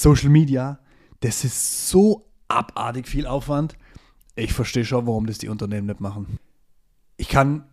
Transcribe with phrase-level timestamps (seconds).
[0.00, 0.78] Social Media,
[1.20, 3.76] das ist so abartig viel Aufwand.
[4.34, 6.38] Ich verstehe schon, warum das die Unternehmen nicht machen.
[7.16, 7.64] Ich kann.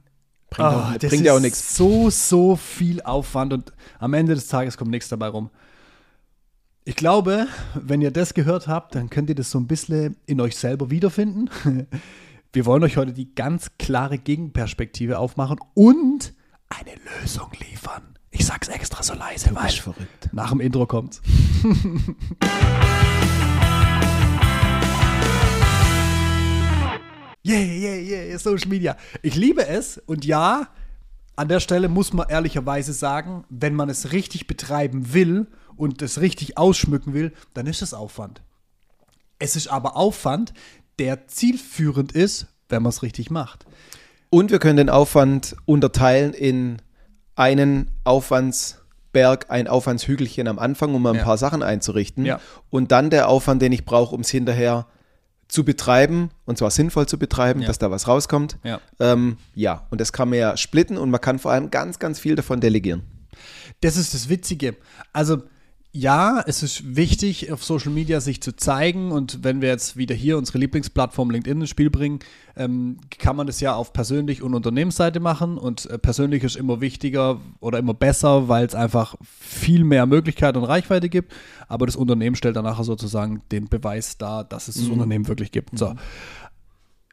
[0.50, 1.76] Bringt, Ah, auch, das bringt ja auch nichts.
[1.76, 5.50] So, so viel Aufwand und am Ende des Tages kommt nichts dabei rum.
[6.86, 10.40] Ich glaube, wenn ihr das gehört habt, dann könnt ihr das so ein bisschen in
[10.42, 11.50] euch selber wiederfinden.
[12.54, 16.34] Wir wollen euch heute die ganz klare Gegenperspektive aufmachen und
[16.70, 18.04] eine Lösung liefern.
[18.30, 20.30] Ich sag's extra so leise, weil verrückt.
[20.34, 21.22] nach dem Intro kommt's.
[27.46, 28.96] Yeah, yeah, yeah, Social Media.
[29.22, 30.70] Ich liebe es und ja,
[31.36, 36.22] an der Stelle muss man ehrlicherweise sagen, wenn man es richtig betreiben will und es
[36.22, 38.42] richtig ausschmücken will, dann ist es Aufwand.
[39.40, 40.54] Es ist aber Aufwand,
[41.00, 43.66] der zielführend ist, wenn man es richtig macht.
[44.30, 46.82] Und wir können den Aufwand unterteilen in
[47.36, 47.92] einen
[49.14, 51.24] Aufwandsberg, ein Aufwandshügelchen am Anfang, um mal ein Ja.
[51.24, 52.26] paar Sachen einzurichten.
[52.26, 52.40] Ja.
[52.70, 54.88] Und dann der Aufwand, den ich brauche, um es hinterher
[55.48, 57.68] zu betreiben, und zwar sinnvoll zu betreiben, Ja.
[57.68, 58.58] dass da was rauskommt.
[58.64, 58.80] Ja.
[59.00, 62.18] Ähm, ja, und das kann man ja splitten und man kann vor allem ganz, ganz
[62.20, 63.04] viel davon delegieren.
[63.82, 64.76] Das ist das Witzige.
[65.12, 65.44] Also,
[65.96, 69.12] ja, es ist wichtig, auf Social Media sich zu zeigen.
[69.12, 72.18] Und wenn wir jetzt wieder hier unsere Lieblingsplattform LinkedIn ins Spiel bringen,
[72.56, 75.60] ähm, kann man das ja auf persönlich und Unternehmensseite machen.
[75.60, 80.58] Und äh, persönlich ist immer wichtiger oder immer besser, weil es einfach viel mehr Möglichkeit
[80.58, 81.32] und Reichweite gibt.
[81.68, 85.52] Aber das Unternehmen stellt dann nachher sozusagen den Beweis dar, dass es das Unternehmen wirklich
[85.52, 85.78] gibt.
[85.78, 85.94] So.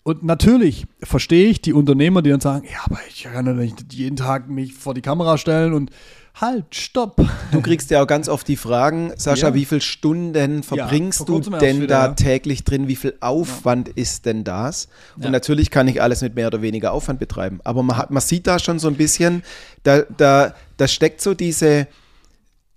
[0.02, 3.92] Und natürlich verstehe ich die Unternehmer, die dann sagen, ja, aber ich kann ja nicht
[3.92, 5.90] jeden Tag mich vor die Kamera stellen und
[6.34, 7.20] halt, stopp.
[7.52, 9.54] Du kriegst ja auch ganz oft die Fragen, Sascha, Ja.
[9.54, 12.12] wie viele Stunden verbringst vor du denn wieder, da ja.
[12.14, 12.88] täglich drin?
[12.88, 14.88] Wie viel Aufwand ist denn das?
[15.16, 15.30] Und Ja.
[15.30, 17.60] natürlich kann ich alles mit mehr oder weniger Aufwand betreiben.
[17.64, 19.42] Aber man, hat, man sieht da schon so ein bisschen,
[19.82, 21.86] da, da, da steckt so diese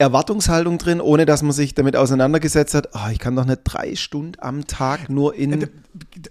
[0.03, 3.95] Erwartungshaltung drin, ohne dass man sich damit auseinandergesetzt hat, oh, ich kann doch nicht drei
[3.95, 5.69] Stunden am Tag nur in...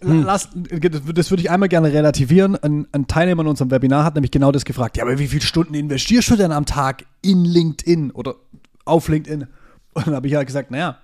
[0.00, 0.24] Hm.
[0.24, 2.56] Lass, das würde ich einmal gerne relativieren.
[2.56, 4.96] Ein, ein Teilnehmer in unserem Webinar hat nämlich genau das gefragt.
[4.96, 8.36] Ja, aber wie viele Stunden investierst du denn am Tag in LinkedIn oder
[8.84, 9.46] auf LinkedIn?
[9.94, 10.98] Und dann habe ich halt gesagt, naja,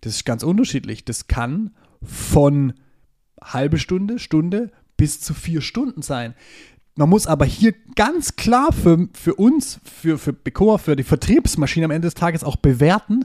[0.00, 1.04] das ist ganz unterschiedlich.
[1.04, 1.70] Das kann
[2.02, 2.74] von
[3.42, 6.34] halbe Stunde, Stunde bis zu vier Stunden sein.
[6.96, 11.86] Man muss aber hier ganz klar für, für uns, für, für Becoa, für die Vertriebsmaschine
[11.86, 13.24] am Ende des Tages auch bewerten,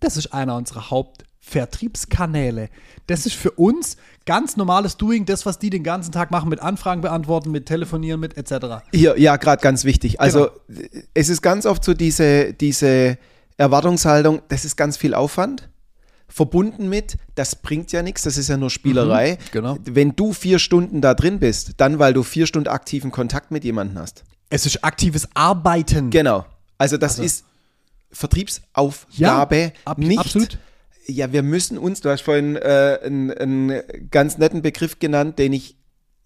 [0.00, 2.68] das ist einer unserer Hauptvertriebskanäle.
[3.06, 6.60] Das ist für uns ganz normales Doing, das, was die den ganzen Tag machen, mit
[6.60, 8.84] Anfragen beantworten, mit Telefonieren, mit etc.
[8.92, 10.20] Hier, ja, gerade ganz wichtig.
[10.20, 10.88] Also Genau.
[11.14, 13.18] es ist ganz oft so diese, diese
[13.56, 15.68] Erwartungshaltung, das ist ganz viel Aufwand.
[16.28, 19.38] Verbunden mit, das bringt ja nichts, das ist ja nur Spielerei.
[19.50, 19.78] genau.
[19.84, 23.64] Wenn du vier Stunden da drin bist, dann weil du vier Stunden aktiven Kontakt mit
[23.64, 24.24] jemandem hast.
[24.50, 26.10] Es ist aktives Arbeiten.
[26.10, 26.44] Genau.
[26.76, 27.44] Also das ist
[28.10, 30.18] Vertriebsaufgabe, ab- nicht.
[30.18, 30.58] absolut.
[31.06, 35.52] Ja, wir müssen uns, du hast vorhin äh, einen, einen ganz netten Begriff genannt, den
[35.54, 35.76] ich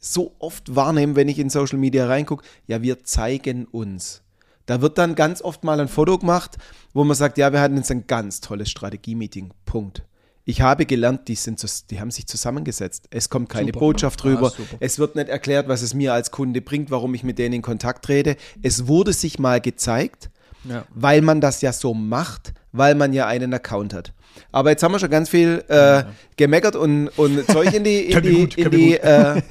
[0.00, 2.44] so oft wahrnehme, wenn ich in Social Media reingucke.
[2.66, 4.21] Ja, wir zeigen uns.
[4.66, 6.56] Da wird dann ganz oft mal ein Foto gemacht,
[6.92, 9.52] wo man sagt, ja, wir hatten jetzt ein ganz tolles Strategie-Meeting.
[9.64, 10.02] Punkt.
[10.44, 13.06] Ich habe gelernt, die, sind, die haben sich zusammengesetzt.
[13.10, 13.78] Es kommt keine Super.
[13.80, 14.50] Botschaft Ja, drüber.
[14.50, 14.76] super.
[14.80, 17.62] es wird nicht erklärt, was es mir als Kunde bringt, warum ich mit denen in
[17.62, 18.36] Kontakt trete.
[18.60, 20.30] Es wurde sich mal gezeigt,
[20.64, 20.84] Ja.
[20.94, 24.12] weil man das ja so macht, weil man ja einen Account hat.
[24.50, 26.04] Aber jetzt haben wir schon ganz viel äh,
[26.36, 29.42] gemeckert und, und Zeug in die, in die, gut, in, die äh,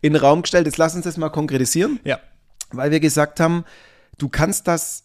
[0.00, 0.66] in den Raum gestellt.
[0.66, 2.18] Jetzt lass uns das mal konkretisieren, Ja.
[2.72, 3.64] weil wir gesagt haben,
[4.20, 5.04] du kannst das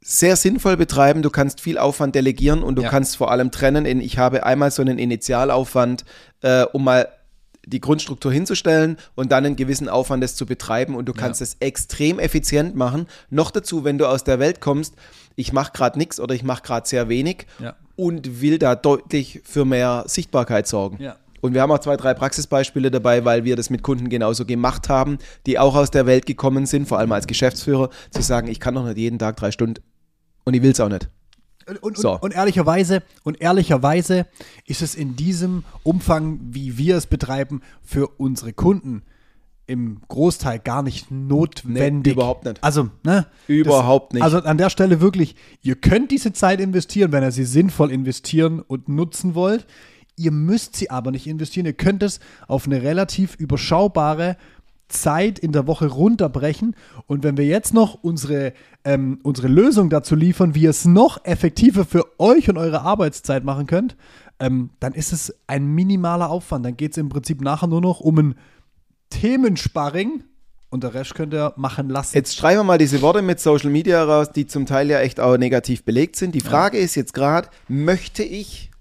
[0.00, 2.88] sehr sinnvoll betreiben, du kannst viel Aufwand delegieren und du Ja.
[2.88, 6.04] kannst vor allem trennen in, ich habe einmal so einen Initialaufwand,
[6.40, 7.08] äh, um mal
[7.64, 11.56] die Grundstruktur hinzustellen und dann einen gewissen Aufwand das zu betreiben und du kannst es
[11.60, 13.06] extrem effizient machen.
[13.30, 14.96] Noch dazu, wenn du aus der Welt kommst,
[15.36, 17.76] ich mache gerade nichts oder ich mache gerade sehr wenig Ja.
[17.94, 21.00] und will da deutlich für mehr Sichtbarkeit sorgen.
[21.00, 21.14] Ja.
[21.42, 24.88] Und wir haben auch zwei, drei Praxisbeispiele dabei, weil wir das mit Kunden genauso gemacht
[24.88, 28.60] haben, die auch aus der Welt gekommen sind, vor allem als Geschäftsführer, zu sagen, ich
[28.60, 29.82] kann doch nicht jeden Tag drei Stunden
[30.44, 31.10] und ich will es auch nicht.
[31.68, 32.18] Und, und, So.
[32.18, 34.26] und ehrlicherweise, und ehrlicherweise
[34.66, 39.02] ist es in diesem Umfang, wie wir es betreiben, für unsere Kunden
[39.66, 42.14] im Großteil gar nicht notwendig.
[42.14, 42.62] überhaupt nicht.
[42.62, 43.26] Also, ne?
[43.46, 44.22] Überhaupt nicht.
[44.22, 48.60] Also an der Stelle wirklich, ihr könnt diese Zeit investieren, wenn ihr sie sinnvoll investieren
[48.60, 49.66] und nutzen wollt.
[50.22, 51.66] Ihr müsst sie aber nicht investieren.
[51.66, 54.36] Ihr könnt es auf eine relativ überschaubare
[54.88, 56.76] Zeit in der Woche runterbrechen.
[57.06, 58.52] Und wenn wir jetzt noch unsere,
[58.84, 63.44] ähm, unsere Lösung dazu liefern, wie ihr es noch effektiver für euch und eure Arbeitszeit
[63.44, 63.96] machen könnt,
[64.38, 66.64] ähm, dann ist es ein minimaler Aufwand.
[66.64, 68.34] Dann geht es im Prinzip nachher nur noch um ein
[69.10, 70.24] Themensparring
[70.70, 72.16] und der Rest könnt ihr machen lassen.
[72.16, 75.20] Jetzt schreiben wir mal diese Worte mit Social Media raus, die zum Teil ja echt
[75.20, 76.34] auch negativ belegt sind.
[76.34, 78.71] Die Frage ist jetzt gerade, möchte ich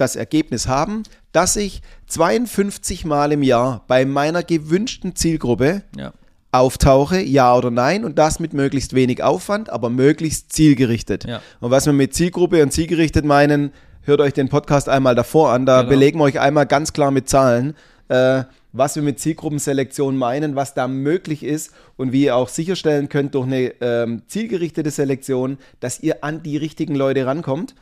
[0.00, 1.02] das Ergebnis haben,
[1.32, 6.12] dass ich 52 Mal im Jahr bei meiner gewünschten Zielgruppe ja.
[6.52, 11.24] auftauche, ja oder nein, und das mit möglichst wenig Aufwand, aber möglichst zielgerichtet.
[11.24, 11.40] Ja.
[11.60, 15.66] Und was wir mit Zielgruppe und zielgerichtet meinen, hört euch den Podcast einmal davor an,
[15.66, 15.90] da Genau.
[15.90, 17.74] belegen wir euch einmal ganz klar mit Zahlen,
[18.08, 23.08] äh, was wir mit Zielgruppenselektion meinen, was da möglich ist und wie ihr auch sicherstellen
[23.08, 27.74] könnt durch eine ähm, zielgerichtete Selektion, dass ihr an die richtigen Leute rankommt.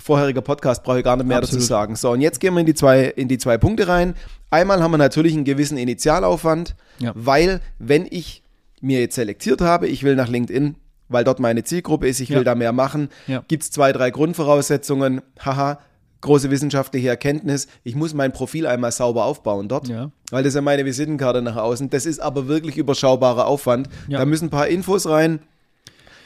[0.00, 1.60] Vorheriger Podcast brauche ich gar nicht mehr Absolut.
[1.62, 1.94] dazu sagen.
[1.96, 4.14] So, und jetzt gehen wir in die, zwei, in die zwei Punkte rein.
[4.50, 7.12] Einmal haben wir natürlich einen gewissen Initialaufwand, Ja.
[7.14, 8.42] weil wenn ich
[8.80, 10.74] mir jetzt selektiert habe, ich will nach LinkedIn,
[11.08, 12.44] weil dort meine Zielgruppe ist, ich will Ja.
[12.44, 13.44] da mehr machen, Ja.
[13.46, 15.20] gibt es zwei, drei Grundvoraussetzungen.
[15.44, 15.78] Haha,
[16.22, 17.66] große wissenschaftliche Erkenntnis.
[17.82, 20.10] Ich muss mein Profil einmal sauber aufbauen dort, Ja.
[20.30, 21.90] weil das ist ja meine Visitenkarte nach außen.
[21.90, 23.88] Das ist aber wirklich überschaubarer Aufwand.
[24.08, 24.18] Ja.
[24.18, 25.40] Da müssen ein paar Infos rein,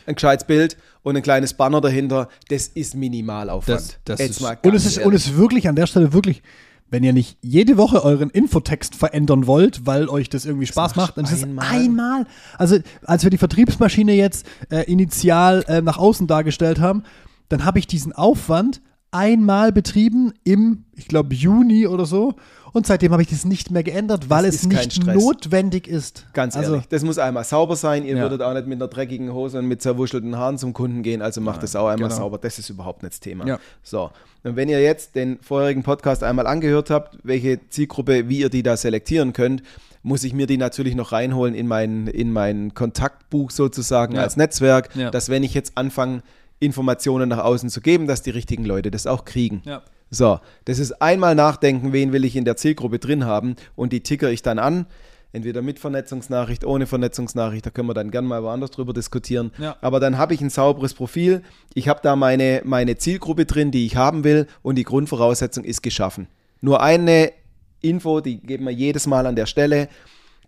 [0.06, 2.28] ein gescheites Bild und ein kleines Banner dahinter.
[2.48, 4.00] Das ist Minimalaufwand.
[4.04, 6.42] Das, das ist, mal und, es ist, und es ist wirklich an der Stelle wirklich,
[6.90, 11.16] wenn ihr nicht jede Woche euren Infotext verändern wollt, weil euch das irgendwie Spaß machst
[11.16, 11.66] macht, dann ist es einmal.
[11.66, 12.26] einmal.
[12.58, 17.04] Also, als wir die Vertriebsmaschine jetzt äh, initial äh, nach außen dargestellt haben,
[17.48, 18.80] dann habe ich diesen Aufwand
[19.14, 22.34] einmal betrieben im, ich glaube, Juni oder so.
[22.72, 26.26] Und seitdem habe ich das nicht mehr geändert, weil Das es nicht notwendig ist.
[26.32, 28.04] Ganz also, ehrlich, das muss einmal sauber sein.
[28.04, 28.22] Ihr Ja.
[28.22, 31.40] würdet auch nicht mit einer dreckigen Hose und mit zerwuschelten Haaren zum Kunden gehen, also
[31.40, 32.20] macht das auch einmal genau.
[32.22, 32.38] sauber.
[32.38, 33.46] Das ist überhaupt nicht das Thema.
[33.46, 33.60] Ja.
[33.84, 34.10] So,
[34.42, 38.64] und wenn ihr jetzt den vorherigen Podcast einmal angehört habt, welche Zielgruppe, wie ihr die
[38.64, 39.62] da selektieren könnt,
[40.02, 44.22] muss ich mir die natürlich noch reinholen in mein, in mein Kontaktbuch sozusagen Ja.
[44.22, 46.22] als Netzwerk, dass wenn ich jetzt anfange,
[46.64, 49.62] Informationen nach außen zu geben, dass die richtigen Leute das auch kriegen.
[49.64, 49.82] Ja.
[50.10, 54.00] So, das ist einmal nachdenken, wen will ich in der Zielgruppe drin haben und die
[54.00, 54.86] ticker ich dann an.
[55.32, 59.50] Entweder mit Vernetzungsnachricht, ohne Vernetzungsnachricht, da können wir dann gern mal woanders drüber diskutieren.
[59.58, 59.76] Ja.
[59.80, 61.42] Aber dann habe ich ein sauberes Profil.
[61.74, 65.82] Ich habe da meine, meine Zielgruppe drin, die ich haben will und die Grundvoraussetzung ist
[65.82, 66.28] geschaffen.
[66.60, 67.32] Nur eine
[67.80, 69.88] Info, die geben wir jedes Mal an der Stelle.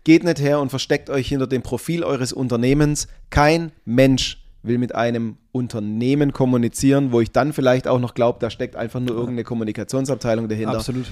[0.05, 3.09] Geht nicht her und versteckt euch hinter dem Profil eures Unternehmens.
[3.29, 8.49] Kein Mensch will mit einem Unternehmen kommunizieren, wo ich dann vielleicht auch noch glaube, da
[8.49, 10.77] steckt einfach nur irgendeine Kommunikationsabteilung dahinter.
[10.77, 11.05] Absolut.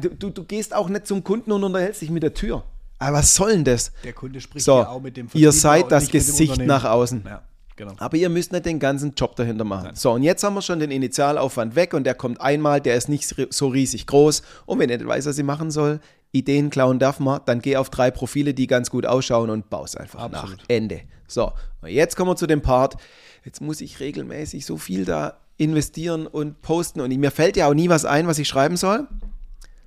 [0.00, 2.64] Du, du, gehst auch nicht zum Kunden und unterhältst dich mit der Tür.
[2.98, 3.92] Aber was soll denn das?
[4.04, 6.84] Der Kunde spricht So, ja auch mit dem ihr Vertriebler seid und das Gesicht nach
[6.84, 7.22] außen.
[7.24, 7.42] Ja,
[7.76, 7.94] genau.
[7.98, 9.92] Aber ihr müsst nicht den ganzen Job dahinter machen.
[9.94, 13.08] So, und jetzt haben wir schon den Initialaufwand weg und der kommt einmal, der ist
[13.08, 14.42] nicht so riesig groß.
[14.66, 16.00] Und wenn ihr nicht weiß, was ihr machen soll,
[16.32, 19.96] Ideen klauen darf man, dann geh auf drei Profile, die ganz gut ausschauen und baus
[19.96, 20.58] einfach Absolut.
[20.58, 20.64] nach.
[20.68, 21.02] Ende.
[21.26, 22.96] So, und jetzt kommen wir zu dem Part.
[23.44, 27.74] Jetzt muss ich regelmäßig so viel da investieren und posten und mir fällt ja auch
[27.74, 29.06] nie was ein, was ich schreiben soll.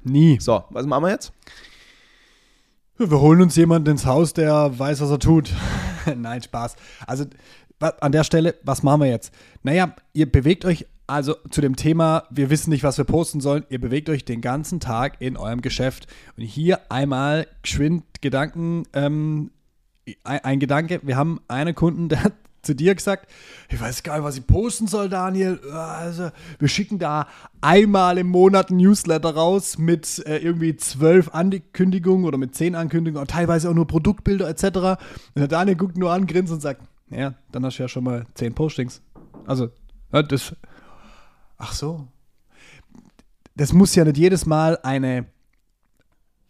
[0.03, 0.37] Nie.
[0.39, 1.31] So, was machen wir jetzt?
[2.97, 5.51] Wir holen uns jemanden ins Haus, der weiß, was er tut.
[6.15, 6.75] Nein, Spaß.
[7.07, 7.25] Also
[7.79, 9.33] an der Stelle, was machen wir jetzt?
[9.63, 13.65] Naja, ihr bewegt euch also zu dem Thema, wir wissen nicht, was wir posten sollen.
[13.69, 16.07] Ihr bewegt euch den ganzen Tag in eurem Geschäft.
[16.35, 19.51] Und hier einmal geschwind Gedanken, ähm,
[20.23, 21.01] ein, ein Gedanke.
[21.03, 22.33] Wir haben einen Kunden, der hat
[22.63, 23.29] zu dir gesagt,
[23.69, 25.59] ich weiß gar nicht, was ich posten soll, Daniel.
[25.71, 27.27] Also, wir schicken da
[27.61, 33.21] einmal im Monat ein Newsletter raus mit äh, irgendwie zwölf Ankündigungen oder mit zehn Ankündigungen
[33.21, 34.63] und teilweise auch nur Produktbilder etc.
[34.63, 34.97] Und
[35.35, 36.81] der Daniel guckt nur an, grinst und sagt,
[37.11, 38.99] ja, dann hast du ja schon mal zehn Postings.
[39.45, 39.69] Also,
[40.09, 40.55] das.
[41.65, 42.07] Ach so.
[43.55, 45.25] Das muss ja nicht jedes Mal eine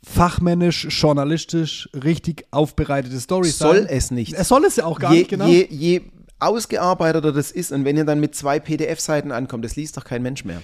[0.06, 3.86] fachmännisch, journalistisch richtig aufbereitete Story Soll sein.
[3.90, 4.34] es nicht.
[4.34, 5.46] Es soll es ja auch gar je, nicht, genau.
[5.48, 6.02] je, je
[6.40, 10.22] ausgearbeiteter das ist und wenn ihr dann mit zwei PDF-Seiten ankommt, das liest doch kein
[10.22, 10.62] Mensch mehr.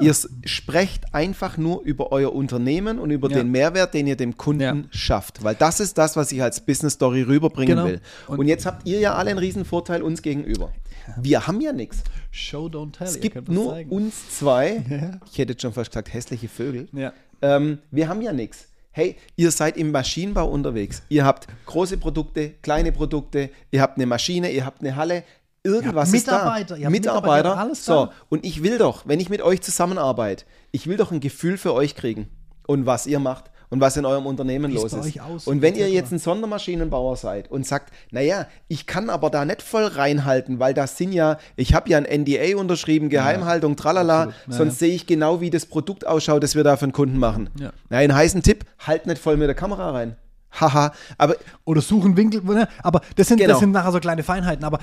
[0.00, 3.36] Ihr s- sprecht einfach nur über euer Unternehmen und über Ja.
[3.38, 4.76] den Mehrwert, den ihr dem Kunden Ja.
[4.90, 5.44] schafft.
[5.44, 7.86] Weil das ist das, was ich als Business Story rüberbringen Genau.
[7.88, 8.00] will.
[8.26, 10.72] Und, Und- jetzt habt ihr ja alle einen riesen Vorteil uns gegenüber.
[11.20, 12.02] Wir haben ja nichts.
[12.30, 13.06] Show, don't tell.
[13.06, 13.90] Es ihr gibt nur zeigen.
[13.90, 14.84] uns zwei.
[14.90, 15.20] Ja.
[15.30, 16.88] Ich hätte jetzt schon fast gesagt, hässliche Vögel.
[16.92, 17.12] Ja.
[17.42, 18.68] Ähm, wir haben ja nichts.
[18.92, 21.02] Hey, ihr seid im Maschinenbau unterwegs.
[21.08, 25.22] Ihr habt große Produkte, kleine Produkte, ihr habt eine Maschine, ihr habt eine Halle.
[25.62, 26.32] Irgendwas ist da.
[26.58, 28.12] Mitarbeiter, Mitarbeiter, alles so, da.
[28.30, 31.74] und ich will doch, wenn ich mit euch zusammenarbeite, ich will doch ein Gefühl für
[31.74, 32.28] euch kriegen
[32.66, 34.94] und was ihr macht und was in eurem Unternehmen los ist.
[34.94, 39.44] aussieht, und wenn ihr jetzt ein Sondermaschinenbauer seid und sagt, naja, ich kann aber da
[39.44, 44.26] nicht voll reinhalten, weil das sind ja, ich habe ja ein NDA unterschrieben, Geheimhaltung, tralala.
[44.26, 47.18] Ja, sonst sehe ich genau, wie das Produkt ausschaut, das wir da für den Kunden
[47.18, 47.48] machen.
[47.58, 47.72] Ja.
[47.88, 50.16] Na, einen heißen Tipp, halt nicht voll mit der Kamera rein.
[50.52, 52.66] Haha, aber Oder suchen Winkel, ne?
[52.82, 53.50] aber das sind, Genau.
[53.52, 54.64] das sind nachher so kleine Feinheiten.
[54.64, 54.80] Aber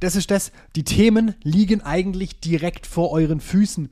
[0.00, 3.90] das ist das, die Themen liegen eigentlich direkt vor euren Füßen.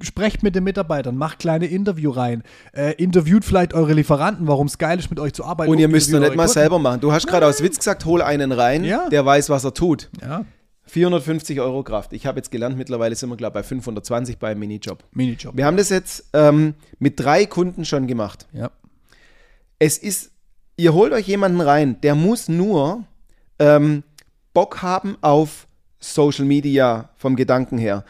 [0.00, 4.78] Sprecht mit den Mitarbeitern, macht kleine Interview rein, äh, interviewt vielleicht eure Lieferanten, warum es
[4.78, 5.72] geil ist, mit euch zu arbeiten.
[5.72, 6.52] Und ihr müsst interviewt nicht mal Kunden.
[6.54, 7.00] selber machen.
[7.00, 9.08] Du hast gerade aus Witz gesagt, hol einen rein, Ja.
[9.08, 10.08] der weiß, was er tut.
[10.22, 10.44] Ja,
[10.84, 12.12] 450 Euro Kraft.
[12.12, 15.02] Ich habe jetzt gelernt, mittlerweile sind wir, glaube ich, bei 520 beim Minijob.
[15.10, 15.56] Minijob.
[15.56, 18.46] Wir haben das jetzt ähm, mit drei Kunden schon gemacht.
[18.52, 18.70] Ja.
[19.80, 20.30] Es ist,
[20.76, 23.02] ihr holt euch jemanden rein, der muss nur
[23.58, 24.04] ähm,
[24.54, 25.66] Bock haben auf
[25.98, 28.04] Social Media vom Gedanken her.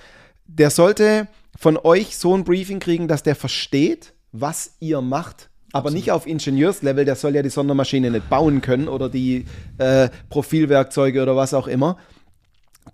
[0.47, 1.27] Der sollte
[1.59, 5.51] von euch so ein Briefing kriegen, dass der versteht, was ihr macht.
[5.73, 9.45] Aber nicht auf Ingenieurslevel, der soll ja die Sondermaschine nicht bauen können oder die
[9.77, 11.99] äh, Profilwerkzeuge oder was auch immer.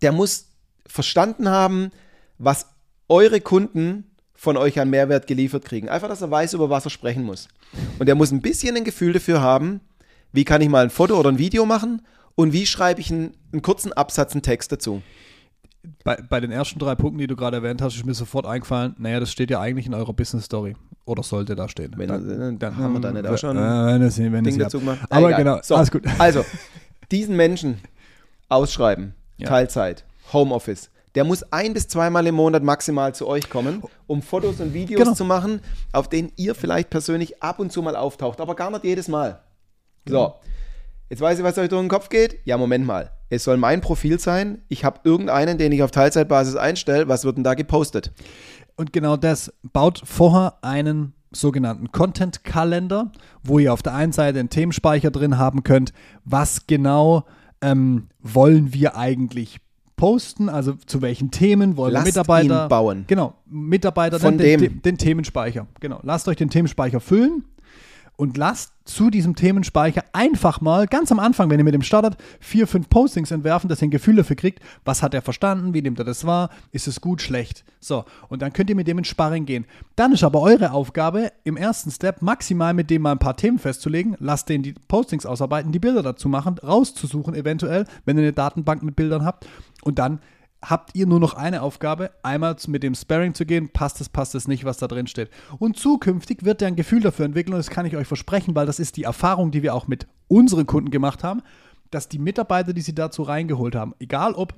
[0.00, 0.46] Der muss
[0.86, 1.90] verstanden haben,
[2.38, 2.66] was
[3.08, 5.90] eure Kunden von euch an Mehrwert geliefert kriegen.
[5.90, 7.48] Einfach, dass er weiß, über was er sprechen muss.
[7.98, 9.80] Und er muss ein bisschen ein Gefühl dafür haben,
[10.32, 12.00] wie kann ich mal ein Foto oder ein Video machen
[12.34, 15.02] und wie schreibe ich einen, einen kurzen Absatz, einen Text dazu.
[16.02, 18.94] Bei, bei den ersten drei Punkten, die du gerade erwähnt hast, ist mir sofort eingefallen,
[18.98, 20.74] naja, das steht ja eigentlich in eurer Business Story.
[21.06, 21.92] Oder sollte da stehen.
[21.96, 24.80] Wenn, dann, dann haben wir da nicht auch schon Äh, wenn es, wenn Ding dazu
[24.80, 25.00] gemacht.
[25.10, 25.38] Aber Egal.
[25.44, 26.02] genau, so, alles gut.
[26.18, 26.44] Also,
[27.10, 27.78] diesen Menschen
[28.48, 29.48] ausschreiben, Ja.
[29.48, 30.90] Teilzeit, Homeoffice.
[31.14, 34.98] Der muss ein bis zweimal im Monat maximal zu euch kommen, um Fotos und Videos
[35.02, 35.14] Genau.
[35.14, 35.60] zu machen,
[35.92, 39.40] auf denen ihr vielleicht persönlich ab und zu mal auftaucht, aber gar nicht jedes Mal.
[40.06, 40.40] Genau.
[41.14, 42.40] Jetzt weiß ich, was euch durch den Kopf geht.
[42.44, 43.12] Ja, Moment mal.
[43.30, 44.62] Es soll mein Profil sein.
[44.66, 47.06] Ich habe irgendeinen, den ich auf Teilzeitbasis einstelle.
[47.06, 48.10] Was wird denn da gepostet?
[48.74, 53.12] Und genau das baut vorher einen sogenannten Content-Kalender,
[53.44, 55.92] wo ihr auf der einen Seite einen Themenspeicher drin haben könnt,
[56.24, 57.26] was genau
[57.60, 59.58] ähm, wollen wir eigentlich
[59.94, 63.04] posten, also zu welchen Themen wollen Lasst wir Mitarbeiter ihn bauen.
[63.06, 64.82] Genau, Mitarbeiter Von den, dem.
[64.82, 65.68] den Themenspeicher.
[65.78, 67.44] Genau, lasst euch den Themenspeicher füllen
[68.16, 72.16] und lasst zu diesem Themenspeicher einfach mal ganz am Anfang, wenn ihr mit dem startet,
[72.38, 75.82] vier, fünf Postings entwerfen, dass ihr ein Gefühl dafür kriegt, was hat er verstanden, wie
[75.82, 77.64] nimmt er das wahr, ist es gut, schlecht.
[77.80, 79.66] So, und dann könnt ihr mit dem in Sparring gehen.
[79.96, 83.58] Dann ist aber eure Aufgabe, im ersten Step maximal mit dem mal ein paar Themen
[83.58, 88.32] festzulegen, lasst den die Postings ausarbeiten, die Bilder dazu machen, rauszusuchen eventuell, wenn ihr eine
[88.32, 89.46] Datenbank mit Bildern habt
[89.82, 90.20] und dann
[90.64, 94.34] habt ihr nur noch eine Aufgabe, einmal mit dem Sparring zu gehen, passt es, passt
[94.34, 95.30] es nicht, was da drin steht.
[95.58, 98.66] Und zukünftig wird er ein Gefühl dafür entwickeln und das kann ich euch versprechen, weil
[98.66, 101.42] das ist die Erfahrung, die wir auch mit unseren Kunden gemacht haben,
[101.90, 104.54] dass die Mitarbeiter, die sie dazu reingeholt haben, egal ob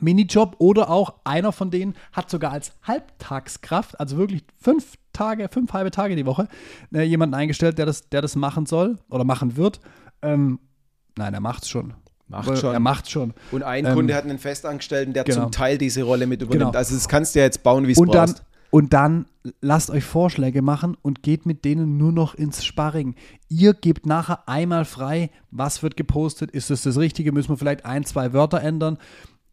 [0.00, 5.72] Minijob oder auch einer von denen hat sogar als Halbtagskraft, also wirklich fünf Tage, fünf
[5.72, 6.48] halbe Tage die Woche,
[6.92, 9.80] äh, jemanden eingestellt, der das, der das machen soll oder machen wird.
[10.22, 10.58] Ähm,
[11.16, 11.94] nein, er macht's schon.
[12.28, 12.72] Macht Aber schon.
[12.72, 13.34] Er macht schon.
[13.52, 15.42] Und ein Ähm, Kunde hat einen Festangestellten, der genau.
[15.42, 16.70] zum Teil diese Rolle mit übernimmt.
[16.72, 16.78] Genau.
[16.78, 18.44] Also das kannst du ja jetzt bauen, wie es und dann, brauchst.
[18.70, 19.26] und dann
[19.60, 23.14] lasst euch Vorschläge machen und geht mit denen nur noch ins Sparring.
[23.50, 27.84] Ihr gebt nachher einmal frei, was wird gepostet, ist es das Richtige, müssen wir vielleicht
[27.84, 28.96] ein, zwei Wörter ändern.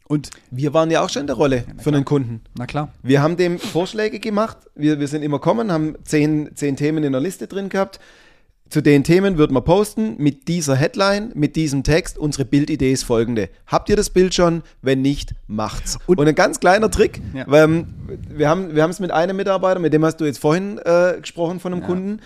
[0.07, 2.41] Und Wir waren ja auch schon in der Rolle für einen Kunden.
[2.57, 4.57] na klar, Wir haben dem Vorschläge gemacht.
[4.75, 7.99] Wir, wir sind immer kommen, haben zehn, zehn Themen in der Liste drin gehabt.
[8.71, 12.17] Zu den Themen wird man posten mit dieser Headline, mit diesem Text.
[12.17, 13.49] Unsere Bildidee ist folgende.
[13.67, 14.63] Habt ihr das Bild schon?
[14.81, 15.99] Wenn nicht, macht's.
[16.05, 17.21] Und, Und- ein ganz kleiner Trick.
[17.33, 17.45] Ja.
[17.65, 17.87] Ähm,
[18.29, 21.59] wir haben wir es mit einem Mitarbeiter, mit dem hast du jetzt vorhin äh, gesprochen
[21.59, 21.87] von einem Ja.
[21.89, 22.21] Kunden.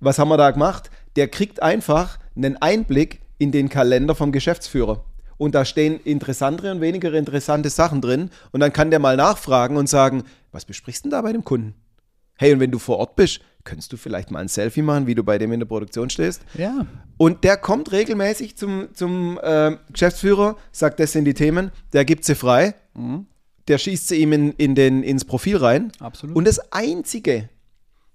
[0.00, 0.90] Was haben wir da gemacht?
[1.14, 5.04] Der kriegt einfach einen Einblick in den Kalender vom Geschäftsführer.
[5.36, 8.30] Und da stehen interessantere und weniger interessante Sachen drin.
[8.50, 11.44] Und dann kann der mal nachfragen und sagen, was besprichst du denn da bei dem
[11.44, 11.74] Kunden?
[12.36, 15.14] Hey, und wenn du vor Ort bist, könntest du vielleicht mal ein Selfie machen, wie
[15.14, 16.42] du bei dem in der Produktion stehst?
[16.54, 22.04] ja, Und der kommt regelmäßig zum, zum äh, Geschäftsführer, sagt, das sind die Themen, der
[22.04, 22.74] gibt sie frei,
[23.68, 25.92] der schießt sie ihm in, in den, ins Profil rein.
[25.98, 26.36] absolut.
[26.36, 27.48] Und das Einzige,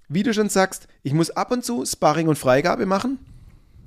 [0.08, 3.20] wie du schon sagst, ich muss ab und zu Sparring und Freigabe machen.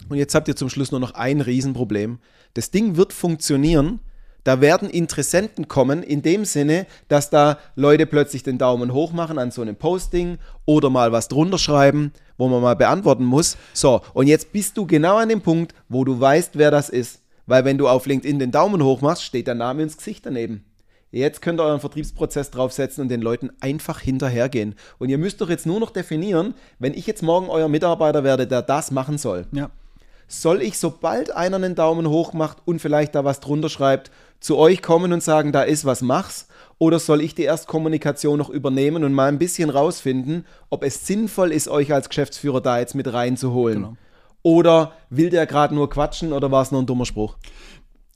[0.08, 2.18] Und jetzt habt ihr zum Schluss nur noch ein Riesenproblem.
[2.54, 4.00] Das Ding wird funktionieren.
[4.44, 9.38] Da werden Interessenten kommen, in dem Sinne, dass da Leute plötzlich den Daumen hoch machen
[9.38, 13.56] an so einem Posting oder mal was drunter schreiben, wo man mal beantworten muss.
[13.72, 17.22] So, und jetzt bist du genau an dem Punkt, wo du weißt, wer das ist.
[17.46, 20.64] Weil wenn du auf LinkedIn den Daumen hoch machst, steht der Name ins Gesicht daneben.
[21.12, 24.74] Jetzt könnt ihr euren Vertriebsprozess draufsetzen und den Leuten einfach hinterhergehen.
[24.98, 28.46] Und ihr müsst doch jetzt nur noch definieren, wenn ich jetzt morgen euer Mitarbeiter werde,
[28.46, 29.70] der das machen soll, ja.
[30.26, 34.10] soll ich, sobald einer einen Daumen hoch macht und vielleicht da was drunter schreibt,
[34.42, 36.48] zu euch kommen und sagen, da ist was, mach's?
[36.78, 41.52] Oder soll ich die Erstkommunikation noch übernehmen und mal ein bisschen rausfinden, ob es sinnvoll
[41.52, 43.82] ist, euch als Geschäftsführer da jetzt mit reinzuholen?
[43.82, 43.96] Genau.
[44.42, 47.36] Oder will der gerade nur quatschen oder war es nur ein dummer Spruch?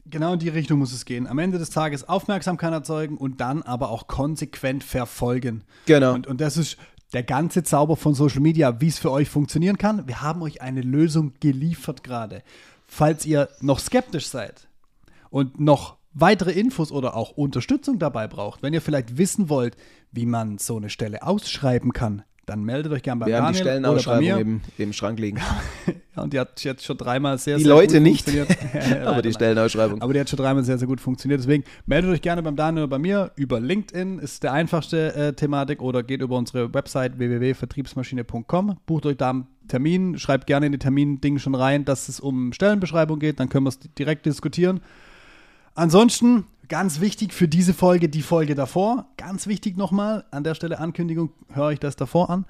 [0.04, 1.26] Genau in die Richtung muss es gehen.
[1.26, 5.64] Am Ende des Tages Aufmerksamkeit erzeugen und dann aber auch konsequent verfolgen.
[5.86, 6.14] Genau.
[6.14, 6.76] Und, und das ist
[7.12, 10.06] der ganze Zauber von Social Media, wie es für euch funktionieren kann.
[10.08, 12.42] Wir haben euch eine Lösung geliefert gerade.
[12.86, 14.68] Falls ihr noch skeptisch seid
[15.30, 19.76] und noch weitere Infos oder auch Unterstützung dabei braucht, wenn ihr vielleicht wissen wollt,
[20.12, 23.58] wie man so eine Stelle ausschreiben kann, dann meldet euch gerne bei Wir haben die
[23.58, 25.38] Daniel oder bei Stellenausschreibung im, im Schrank liegen.
[25.38, 28.74] Ja, und die hat jetzt schon dreimal sehr, Die sehr Leute gut nicht, funktioniert.
[28.74, 29.34] aber Leider die nein.
[29.34, 30.00] Stellenausschreibung.
[30.00, 31.40] Aber die hat schon dreimal sehr, sehr gut funktioniert.
[31.40, 35.32] Deswegen meldet euch gerne beim Daniel oder bei mir über LinkedIn, ist der einfachste äh,
[35.34, 40.72] Thematik, oder geht über unsere Website www.vertriebsmaschine.com, bucht euch da einen Termin, schreibt gerne in
[40.72, 44.80] die Termin-Ding schon rein, dass es um Stellenbeschreibung geht, dann können wir es direkt diskutieren.
[45.76, 50.78] Ansonsten, ganz wichtig für diese Folge, die Folge davor, ganz wichtig nochmal, an der Stelle
[50.78, 52.46] Ankündigung, höre ich das davor an.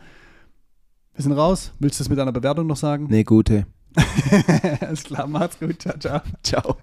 [1.14, 1.72] Wir sind raus.
[1.80, 3.08] Willst du es mit einer Bewertung noch sagen?
[3.10, 3.66] Nee, gute.
[4.80, 5.82] Alles klar, macht's gut.
[5.82, 6.20] Ciao, ciao.
[6.42, 6.76] Ciao.